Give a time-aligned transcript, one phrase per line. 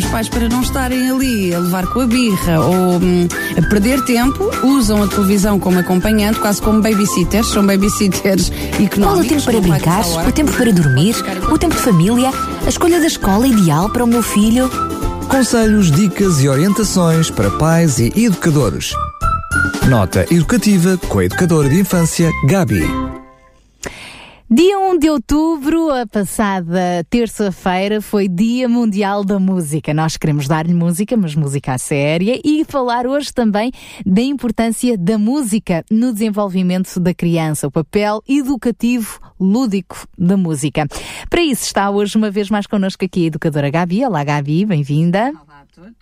[0.00, 4.02] os pais, para não estarem ali a levar com a birra ou hum, a perder
[4.04, 8.50] tempo, usam a televisão como acompanhante, quase como babysitters, são babysitters
[8.82, 8.96] económicos.
[8.98, 11.14] Qual o tempo para brincar, o tempo para dormir,
[11.50, 12.30] o tempo de família,
[12.64, 14.70] a escolha da escola ideal para o meu filho?
[15.28, 18.92] Conselhos, dicas e orientações para pais e educadores.
[19.88, 23.09] Nota educativa com a educadora de infância Gabi.
[24.52, 29.94] Dia 1 de outubro, a passada terça-feira, foi Dia Mundial da Música.
[29.94, 33.70] Nós queremos dar-lhe música, mas música à séria, e falar hoje também
[34.04, 40.84] da importância da música no desenvolvimento da criança, o papel educativo lúdico da música.
[41.30, 44.04] Para isso está hoje uma vez mais connosco aqui a educadora Gabi.
[44.04, 45.32] Olá Gabi, bem-vinda.
[45.46, 45.94] Olá a todos.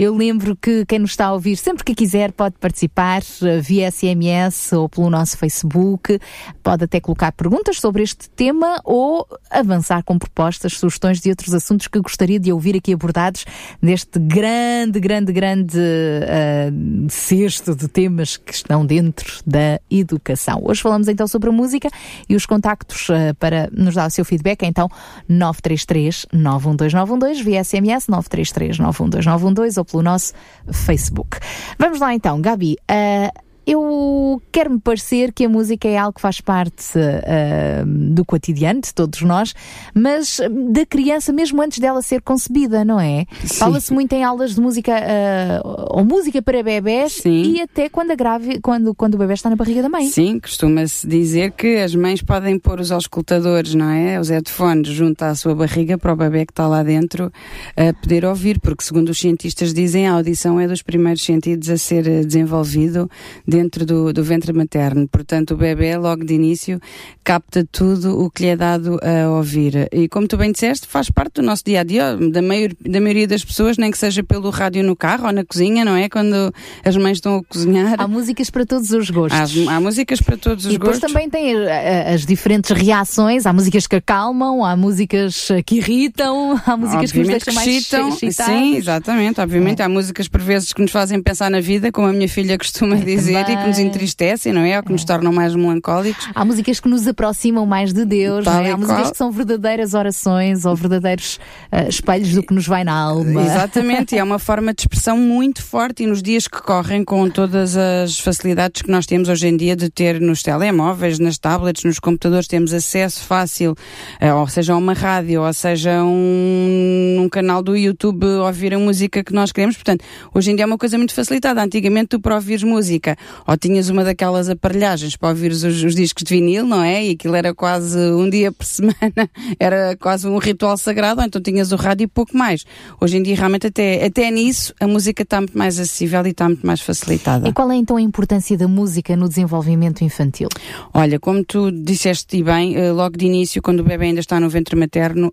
[0.00, 3.90] Eu lembro que quem nos está a ouvir, sempre que quiser, pode participar eh, via
[3.90, 6.18] SMS ou pelo nosso Facebook.
[6.62, 11.86] Pode até colocar perguntas sobre este tema ou avançar com propostas, sugestões de outros assuntos
[11.86, 13.44] que gostaria de ouvir aqui abordados
[13.80, 20.60] neste grande, grande, grande uh, cesto de temas que estão dentro da educação.
[20.64, 21.88] Hoje falamos então sobre a música
[22.28, 24.88] e os contactos uh, para nos dar o seu feedback, então
[25.28, 30.32] 933 912 via SMS 933 912 ou pelo nosso
[30.72, 31.38] Facebook.
[31.78, 32.76] Vamos lá então, Gabi.
[32.90, 38.80] Uh, eu quero-me parecer que a música é algo que faz parte uh, do cotidiano
[38.80, 39.54] de todos nós,
[39.94, 40.40] mas
[40.72, 43.26] da criança mesmo antes dela ser concebida, não é?
[43.58, 47.54] Fala-se muito em aulas de música uh, ou música para bebés Sim.
[47.54, 50.08] e até quando, a grave, quando, quando o bebê está na barriga da mãe.
[50.08, 54.18] Sim, costuma-se dizer que as mães podem pôr os auscultadores, não é?
[54.18, 57.32] Os headphones junto à sua barriga para o bebê que está lá dentro
[57.76, 61.76] a poder ouvir, porque segundo os cientistas dizem, a audição é dos primeiros sentidos a
[61.76, 63.10] ser eh, desenvolvido
[63.50, 65.08] dentro do, do ventre materno.
[65.08, 66.80] Portanto, o bebê, logo de início,
[67.24, 69.88] capta tudo o que lhe é dado a ouvir.
[69.92, 73.00] E como tu bem disseste, faz parte do nosso dia a dia, da, maior, da
[73.00, 76.08] maioria das pessoas, nem que seja pelo rádio no carro ou na cozinha, não é?
[76.08, 77.96] Quando as mães estão a cozinhar.
[77.98, 79.68] Há músicas para todos os gostos.
[79.68, 81.12] Há, há músicas para todos os e depois gostos.
[81.12, 81.68] também tem uh,
[82.14, 83.46] as diferentes reações.
[83.46, 87.62] Há músicas que acalmam, há músicas uh, que irritam, há músicas Obviamente que nos deixam
[87.62, 88.02] excitam.
[88.04, 88.54] mais excitados.
[88.54, 89.40] Sim, exatamente.
[89.40, 92.56] Obviamente há músicas por vezes que nos fazem pensar na vida, como a minha filha
[92.56, 94.76] costuma dizer, e que nos entristecem, não é?
[94.76, 96.28] Ou que nos tornam mais melancólicos.
[96.34, 98.70] Há músicas que nos aproximam mais de Deus, Tal é?
[98.70, 99.12] há músicas qual.
[99.12, 101.38] que são verdadeiras orações ou verdadeiros
[101.72, 103.42] uh, espelhos do que nos vai na alma.
[103.42, 107.28] Exatamente, e é uma forma de expressão muito forte e nos dias que correm, com
[107.30, 111.84] todas as facilidades que nós temos hoje em dia de ter nos telemóveis, nas tablets,
[111.84, 113.74] nos computadores, temos acesso fácil,
[114.20, 118.78] eh, ou seja, a uma rádio, ou seja, um, um canal do YouTube, ouvir a
[118.78, 119.76] música que nós queremos.
[119.76, 121.62] Portanto, hoje em dia é uma coisa muito facilitada.
[121.62, 126.24] Antigamente, tu para ouvires música, ou tinhas uma daquelas aparelhagens para ouvires os, os discos
[126.24, 127.06] de vinil, não é?
[127.06, 131.40] E aquilo era quase um dia por semana, era quase um ritual sagrado, ou então
[131.40, 132.64] tinhas o rádio e pouco mais.
[133.00, 136.46] Hoje em dia, realmente, até, até nisso, a música está muito mais acessível e está
[136.46, 137.48] muito mais facilitada.
[137.48, 140.48] E qual é então a importância da música no desenvolvimento infantil?
[140.92, 144.40] Olha, como tu disseste e bem, eh, logo de início, quando o bebê ainda está
[144.40, 145.30] no ventre materno,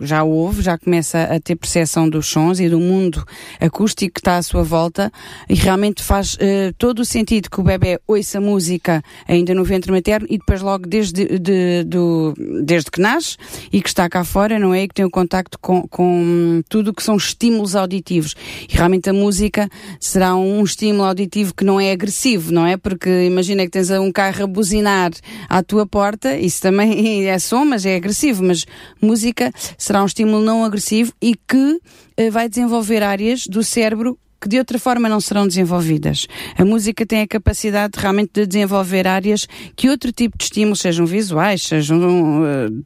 [0.00, 3.24] já ouve, já começa a ter percepção dos sons e do mundo
[3.60, 5.12] acústico que está à sua volta
[5.48, 9.92] e realmente faz eh, todo o sentido que o bebê ouça música ainda no ventre
[9.92, 12.34] materno e depois logo desde, de- do,
[12.64, 13.36] desde que nasce
[13.72, 14.84] e que está cá fora, não é?
[14.84, 18.34] E que tem o contacto com, com tudo que são estímulos auditivos.
[18.68, 19.68] E realmente a música
[20.00, 22.76] será um estímulo auditivo que não é agressivo, não é?
[22.76, 25.10] Porque imagina que tens um carro a buzinar
[25.48, 28.42] à tua porta, isso também é som, mas é agressivo.
[28.42, 28.64] Mas
[29.00, 31.80] música será um estímulo não agressivo e que
[32.16, 36.26] eh, vai desenvolver áreas do cérebro que de outra forma não serão desenvolvidas.
[36.56, 41.06] A música tem a capacidade realmente de desenvolver áreas que outro tipo de estímulos, sejam
[41.06, 41.98] visuais, sejam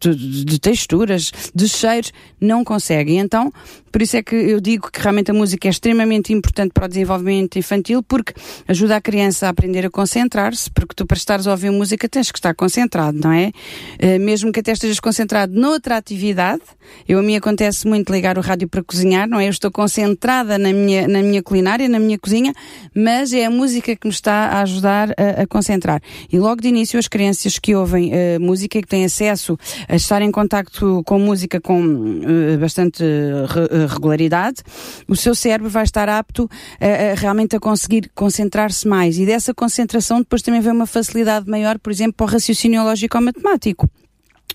[0.01, 3.19] de, de- de texturas, de cheiros, não conseguem.
[3.19, 3.53] Então,
[3.91, 6.89] por isso é que eu digo que realmente a música é extremamente importante para o
[6.89, 8.33] desenvolvimento infantil, porque
[8.67, 12.33] ajuda a criança a aprender a concentrar-se, porque tu para estares a ouvir música tens
[12.33, 13.53] que estar concentrado, não é?
[13.99, 16.63] Eh, mesmo que até estejas concentrado noutra atividade,
[17.07, 19.47] eu a mim acontece muito ligar o rádio para cozinhar, não é?
[19.47, 22.53] Eu estou concentrada na minha, na minha culinária, na minha cozinha,
[22.95, 26.01] mas é a música que me está a ajudar a, a concentrar.
[26.33, 29.59] E logo de início as crianças que ouvem eh, música e que têm acesso
[29.89, 34.63] a estar em contacto com música com eh, bastante eh, regularidade,
[35.09, 36.49] o seu cérebro vai estar apto
[36.81, 39.19] a, a realmente a conseguir concentrar-se mais.
[39.19, 43.17] E dessa concentração depois também vem uma facilidade maior, por exemplo, para o raciocínio lógico
[43.17, 43.89] ou matemático.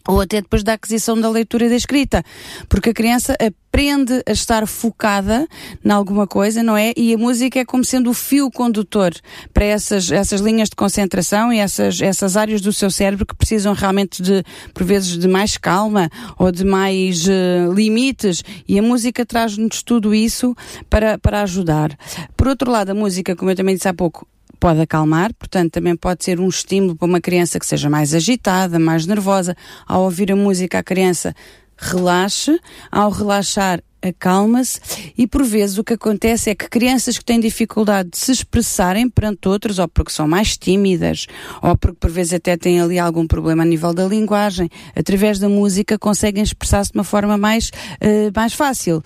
[0.08, 2.24] Ou até depois da aquisição da leitura e da escrita,
[2.68, 5.48] porque a criança aprende a estar focada
[5.86, 6.94] em alguma coisa, não é?
[6.98, 9.14] E a música é como sendo o fio condutor
[9.54, 13.74] para essas, essas linhas de concentração e essas, essas áreas do seu cérebro que precisam
[13.74, 16.10] realmente de, por vezes, de mais calma
[16.40, 20.56] ou de mais uh, limites, e a música traz-nos tudo isso
[20.90, 21.96] para, para ajudar.
[22.36, 24.28] Por outro lado, a música, como eu também disse há pouco,
[24.60, 28.80] pode acalmar, portanto, também pode ser um estímulo para uma criança que seja mais agitada,
[28.80, 29.56] mais nervosa.
[29.86, 31.34] Ao ouvir a música, a criança
[31.78, 32.60] relaxe.
[32.92, 34.80] Ao relaxar, acalma-se
[35.18, 39.10] e por vezes o que acontece é que crianças que têm dificuldade de se expressarem
[39.10, 41.28] perante outros ou porque são mais tímidas
[41.62, 45.50] ou porque por vezes até têm ali algum problema a nível da linguagem, através da
[45.50, 49.04] música conseguem expressar-se de uma forma mais, uh, mais fácil.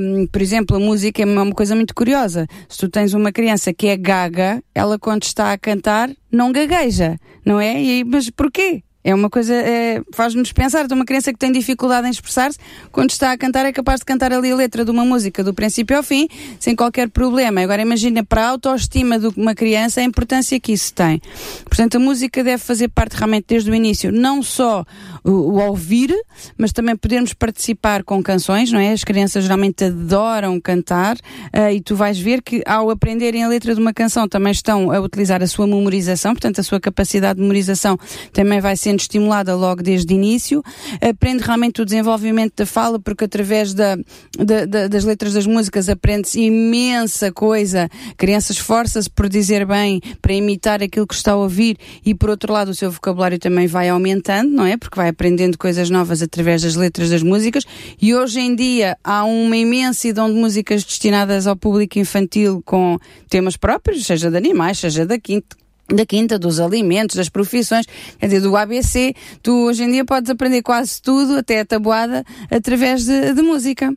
[0.00, 2.46] Um, por exemplo, a música é uma coisa muito curiosa.
[2.68, 7.18] Se tu tens uma criança que é gaga, ela quando está a cantar não gagueja,
[7.44, 7.80] não é?
[7.82, 8.82] E, mas porquê?
[9.04, 12.58] É uma coisa, é, faz-nos pensar de uma criança que tem dificuldade em expressar-se,
[12.92, 15.52] quando está a cantar é capaz de cantar ali a letra de uma música do
[15.52, 16.28] princípio ao fim,
[16.60, 17.60] sem qualquer problema.
[17.60, 21.20] Agora imagina para a autoestima de uma criança a importância que isso tem.
[21.64, 24.84] Portanto, a música deve fazer parte realmente desde o início, não só
[25.24, 26.14] o, o ouvir,
[26.56, 28.92] mas também podermos participar com canções, não é?
[28.92, 33.74] As crianças geralmente adoram cantar uh, e tu vais ver que ao aprenderem a letra
[33.74, 37.40] de uma canção também estão a utilizar a sua memorização, portanto a sua capacidade de
[37.40, 37.98] memorização
[38.32, 40.62] também vai ser sendo estimulada logo desde o início,
[41.00, 43.96] aprende realmente o desenvolvimento da fala, porque através da,
[44.38, 47.88] da, da, das letras das músicas aprende-se imensa coisa.
[48.10, 52.30] A criança esforça-se por dizer bem, para imitar aquilo que está a ouvir e por
[52.30, 54.76] outro lado o seu vocabulário também vai aumentando, não é?
[54.76, 57.64] Porque vai aprendendo coisas novas através das letras das músicas
[58.00, 62.98] e hoje em dia há uma imensidão de músicas destinadas ao público infantil com
[63.28, 65.56] temas próprios, seja de animais, seja da quinta,
[65.88, 67.86] da quinta, dos alimentos, das profissões,
[68.18, 72.24] quer dizer, do ABC, tu hoje em dia podes aprender quase tudo, até a tabuada,
[72.50, 73.92] através de, de música.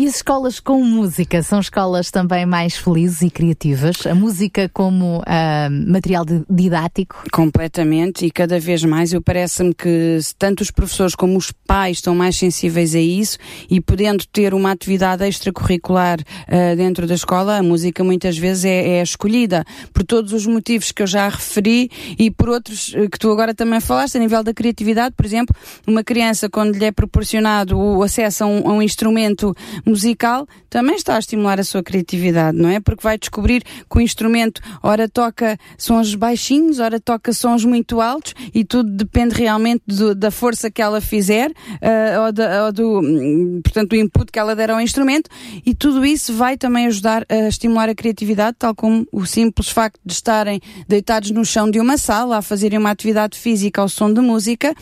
[0.00, 4.06] E as escolas com música são escolas também mais felizes e criativas?
[4.06, 7.24] A música como uh, material didático?
[7.32, 9.12] Completamente e cada vez mais.
[9.12, 13.80] Eu parece-me que tanto os professores como os pais estão mais sensíveis a isso e
[13.80, 19.02] podendo ter uma atividade extracurricular uh, dentro da escola, a música muitas vezes é, é,
[19.02, 23.32] escolhida por todos os motivos que eu já referi e por outros uh, que tu
[23.32, 25.52] agora também falaste, a nível da criatividade, por exemplo,
[25.84, 29.52] uma criança quando lhe é proporcionado o acesso a um, a um instrumento
[29.88, 32.80] musical também está a estimular a sua criatividade, não é?
[32.80, 38.34] Porque vai descobrir que o instrumento ora toca sons baixinhos, ora toca sons muito altos
[38.54, 43.90] e tudo depende realmente do, da força que ela fizer uh, ou, ou, do, portanto,
[43.90, 45.30] do input que ela der ao instrumento
[45.64, 50.00] e tudo isso vai também ajudar a estimular a criatividade, tal como o simples facto
[50.04, 54.12] de estarem deitados no chão de uma sala a fazerem uma atividade física ao som
[54.12, 54.74] de música,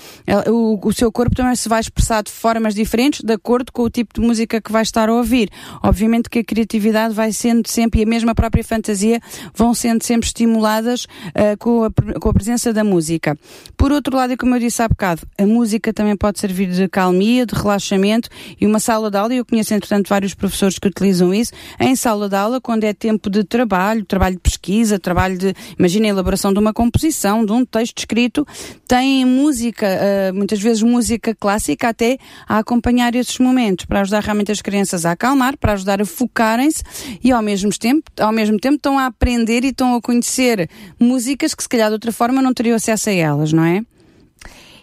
[0.48, 3.90] o, o seu corpo também se vai expressar de formas diferentes de acordo com o
[3.90, 5.50] tipo de música que vai estar estar a ouvir.
[5.82, 9.20] Obviamente que a criatividade vai sendo sempre, e a mesma própria fantasia,
[9.54, 13.38] vão sendo sempre estimuladas uh, com, a, com a presença da música.
[13.76, 16.88] Por outro lado, e como eu disse há bocado, a música também pode servir de
[16.88, 18.28] calmia, de relaxamento
[18.58, 22.28] e uma sala de aula, eu conheço entretanto vários professores que utilizam isso, em sala
[22.28, 26.58] de aula, quando é tempo de trabalho, trabalho de pesquisa, trabalho de, imagina elaboração de
[26.58, 28.46] uma composição, de um texto escrito,
[28.88, 32.19] tem música, uh, muitas vezes música clássica até
[32.49, 36.06] a acompanhar esses momentos, para ajudar realmente as crianças crianças a acalmar, para ajudar a
[36.06, 36.82] focarem-se
[37.22, 41.54] e ao mesmo tempo, ao mesmo tempo estão a aprender e estão a conhecer músicas
[41.54, 43.82] que se calhar de outra forma não teriam acesso a elas, não é?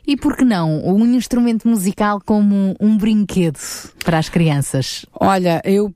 [0.05, 3.57] E por que não um instrumento musical como um brinquedo
[4.03, 5.05] para as crianças?
[5.17, 5.93] Olha, eu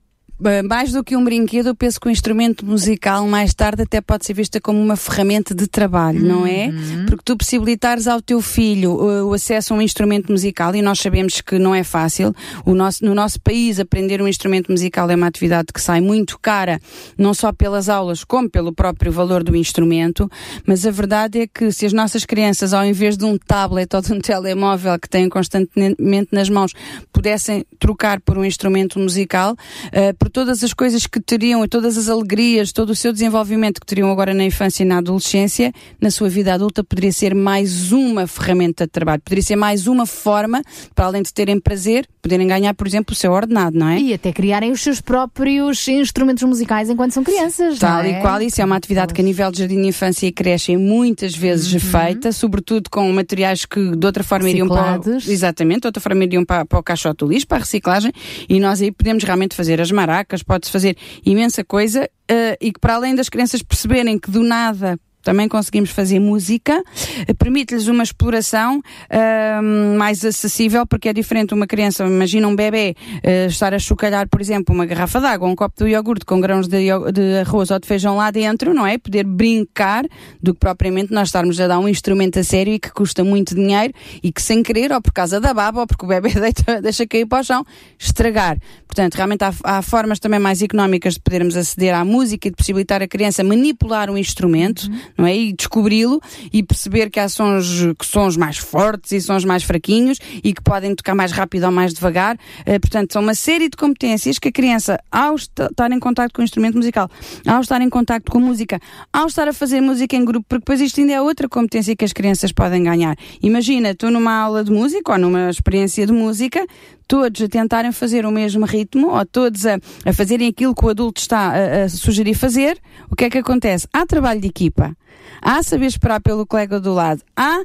[0.68, 4.26] mais do que um brinquedo, eu penso que o instrumento musical mais tarde até pode
[4.26, 6.28] ser vista como uma ferramenta de trabalho, uhum.
[6.28, 6.68] não é?
[6.68, 7.06] Uhum.
[7.08, 11.00] Porque tu possibilitares ao teu filho o, o, acesso a um instrumento musical e nós
[11.00, 12.36] sabemos que não é fácil.
[12.66, 16.38] O nosso, no nosso país, aprender um instrumento musical é uma atividade que sai muito
[16.40, 16.80] cara,
[17.18, 20.30] não só pelas aulas, como pelo próprio valor do instrumento.
[20.66, 24.02] Mas a verdade é que se as nossas crianças, ao invés de um tablet ou
[24.02, 26.74] de um telemóvel que têm constantemente nas mãos,
[27.12, 31.98] pudessem trocar por um instrumento musical, uh, por todas as coisas que teriam e todas
[31.98, 36.12] as alegrias, todo o seu desenvolvimento que teriam agora na infância e na adolescência, na
[36.12, 40.62] sua vida adulta poderia ser mais uma ferramenta de trabalho, poderia ser mais uma forma,
[40.94, 44.00] para além de terem prazer, poderem ganhar, por exemplo, o seu ordenado, não é?
[44.00, 47.80] E até criarem os seus próprios instrumentos musicais enquanto são crianças.
[47.80, 48.20] Tal é?
[48.20, 50.74] e qual, isso é uma atividade que a nível de jardim de infância e creche
[50.74, 51.80] é muitas vezes uhum.
[51.80, 56.44] feita, sobretudo com materiais que de outra forma iriam para exatamente, de outra forma iriam
[56.44, 58.12] para, para o caixote do lixo, para a reciclagem,
[58.50, 62.80] e nós aí podemos realmente fazer as maracas, pode-se fazer imensa coisa, uh, e que
[62.80, 66.82] para além das crianças perceberem que do nada também conseguimos fazer música,
[67.28, 72.96] eh, permite-lhes uma exploração uh, mais acessível, porque é diferente uma criança, imagina um bebê
[73.26, 76.40] uh, estar a chocalhar, por exemplo, uma garrafa de água, um copo de iogurte com
[76.40, 76.78] grãos de,
[77.12, 78.98] de, arroz ou de feijão lá dentro, não é?
[78.98, 80.06] Poder brincar
[80.42, 83.54] do que propriamente nós estarmos a dar um instrumento a sério e que custa muito
[83.54, 83.94] dinheiro
[84.24, 87.06] e que sem querer, ou por causa da baba, ou porque o bebê deita, deixa
[87.06, 87.66] cair para o chão,
[88.00, 88.58] estragar.
[88.88, 92.56] Portanto, realmente há, há formas também mais económicas de podermos aceder à música e de
[92.56, 95.17] possibilitar a criança manipular um instrumento, uhum.
[95.18, 95.36] Não é?
[95.36, 96.22] E descobri-lo
[96.54, 100.62] e perceber que há sons, que sons mais fortes e sons mais fraquinhos e que
[100.62, 102.36] podem tocar mais rápido ou mais devagar.
[102.36, 106.42] Uh, portanto, são uma série de competências que a criança, ao estar em contato com
[106.42, 107.10] o instrumento musical,
[107.46, 108.80] ao estar em contato com a música,
[109.12, 112.06] ao estar a fazer música em grupo, porque depois isto ainda é outra competência que
[112.06, 113.16] as crianças podem ganhar.
[113.42, 116.66] Imagina, estou numa aula de música ou numa experiência de música,
[117.08, 120.90] todos a tentarem fazer o mesmo ritmo ou todos a, a fazerem aquilo que o
[120.90, 123.88] adulto está a, a sugerir fazer, o que é que acontece?
[123.94, 124.96] Há trabalho de equipa.
[125.42, 127.22] Há saber esperar pelo colega do lado.
[127.36, 127.62] Há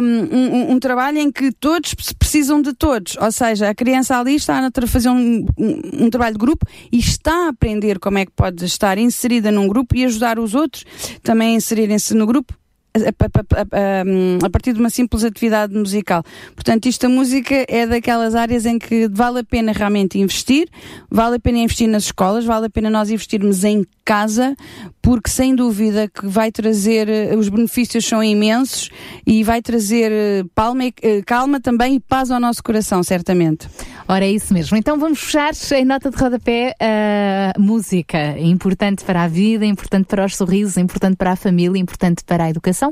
[0.00, 3.16] um, um, um, trabalho em que todos precisam de todos.
[3.20, 7.46] Ou seja, a criança ali está a fazer um, um, trabalho de grupo e está
[7.46, 10.84] a aprender como é que pode estar inserida num grupo e ajudar os outros
[11.22, 12.54] também a inserirem-se no grupo
[13.02, 16.22] a, a, partir de uma simples atividade musical.
[16.54, 20.68] Portanto, isto a música é daquelas áreas em que vale a pena realmente investir,
[21.10, 24.56] vale a pena investir nas escolas, vale a pena nós investirmos em casa,
[25.02, 28.88] porque sem dúvida que vai trazer, eh, os benefícios são imensos
[29.26, 33.68] e vai trazer eh, palma, eh, calma também e paz ao nosso coração, certamente.
[34.08, 34.78] Ora, é isso mesmo.
[34.78, 38.38] Então vamos fechar em nota de rodapé a música.
[38.38, 42.50] Importante para a vida, importante para os sorrisos, importante para a família, importante para a
[42.50, 42.87] educação.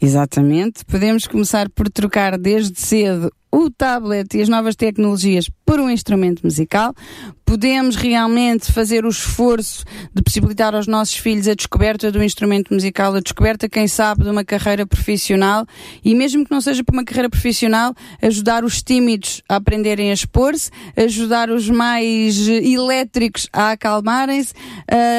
[0.00, 0.84] Exatamente.
[0.84, 6.42] Podemos começar por trocar desde cedo o tablet e as novas tecnologias por um instrumento
[6.44, 6.94] musical.
[7.42, 13.14] Podemos realmente fazer o esforço de possibilitar aos nossos filhos a descoberta do instrumento musical,
[13.14, 15.64] a descoberta, quem sabe, de uma carreira profissional
[16.04, 20.14] e mesmo que não seja para uma carreira profissional, ajudar os tímidos a aprenderem a
[20.14, 24.52] expor-se, ajudar os mais elétricos a acalmarem-se,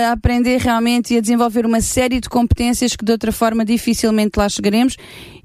[0.08, 4.38] a aprender realmente e a desenvolver uma série de competências que de outra forma dificilmente
[4.38, 4.96] lá chegaremos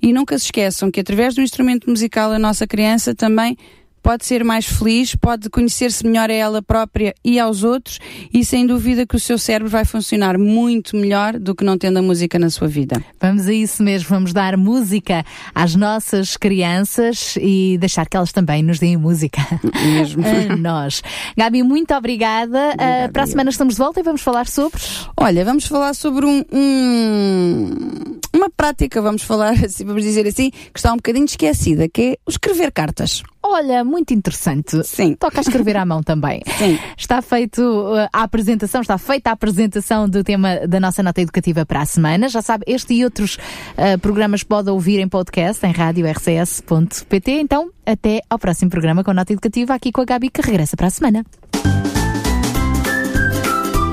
[0.03, 2.82] e nunca se esqueçam que através do instrumento musical a nossa criança
[3.15, 3.57] também
[4.03, 7.99] pode ser mais feliz, pode conhecer-se melhor a ela própria e aos outros
[8.33, 11.99] e sem dúvida que o seu cérebro vai funcionar muito melhor do que não tendo
[11.99, 13.03] a música na sua vida.
[13.21, 18.63] Vamos a isso mesmo, vamos dar música às nossas crianças e deixar que elas também
[18.63, 19.41] nos deem música.
[19.83, 20.23] Mesmo.
[20.27, 21.03] a nós.
[21.37, 22.23] Gabi, muito obrigada.
[22.23, 24.81] obrigada uh, para a semana estamos de volta e vamos falar sobre.
[25.17, 30.79] Olha, vamos falar sobre um, um, uma prática, vamos falar assim, vamos dizer assim, que
[30.79, 33.23] está um bocadinho esquecida, que é o escrever cartas.
[33.43, 34.83] Olha, muito interessante.
[34.87, 35.15] Sim.
[35.15, 36.43] Toca a escrever à mão também.
[36.59, 36.79] Sim.
[36.97, 41.67] Está feito uh, a apresentação, está feita a apresentação do tema da nossa nota educativa
[41.67, 42.29] para a semana.
[42.29, 47.31] Já sabe, este e outros uh, programas pode ouvir em podcast em radiorcs.pt.
[47.33, 50.87] Então, até ao próximo programa com nota educativa aqui com a Gabi que regressa para
[50.87, 51.25] a semana.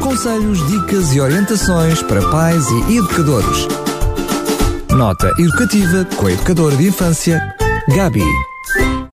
[0.01, 3.67] Conselhos, dicas e orientações para pais e educadores.
[4.95, 7.55] Nota educativa com a educadora de infância,
[7.95, 8.23] Gabi.